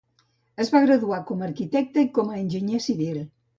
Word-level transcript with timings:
Es 0.63 0.71
va 0.75 0.81
graduar 0.85 1.19
com 1.27 1.45
arquitecte 1.49 2.07
i 2.07 2.11
com 2.19 2.35
enginyer 2.41 2.83
civil. 2.91 3.25